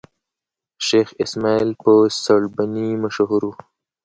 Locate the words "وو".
3.45-3.53